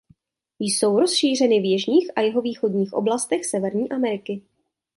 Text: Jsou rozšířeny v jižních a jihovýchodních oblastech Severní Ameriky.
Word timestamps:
Jsou 0.59 0.99
rozšířeny 0.99 1.59
v 1.59 1.65
jižních 1.65 2.17
a 2.17 2.21
jihovýchodních 2.21 2.93
oblastech 2.93 3.45
Severní 3.45 3.91
Ameriky. 3.91 4.41